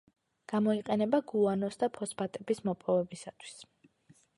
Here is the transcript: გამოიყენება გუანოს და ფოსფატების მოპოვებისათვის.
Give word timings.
გამოიყენება 0.53 1.21
გუანოს 1.33 1.79
და 1.85 1.91
ფოსფატების 2.01 2.67
მოპოვებისათვის. 2.71 3.59